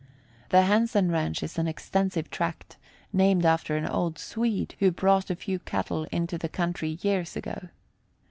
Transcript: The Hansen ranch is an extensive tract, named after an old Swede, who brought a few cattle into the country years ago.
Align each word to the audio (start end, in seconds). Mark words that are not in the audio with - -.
The 0.49 0.63
Hansen 0.63 1.11
ranch 1.11 1.43
is 1.43 1.59
an 1.59 1.67
extensive 1.67 2.31
tract, 2.31 2.77
named 3.13 3.45
after 3.45 3.77
an 3.77 3.85
old 3.85 4.17
Swede, 4.17 4.73
who 4.79 4.89
brought 4.89 5.29
a 5.29 5.35
few 5.35 5.59
cattle 5.59 6.05
into 6.11 6.39
the 6.39 6.49
country 6.49 6.97
years 7.03 7.35
ago. 7.35 7.67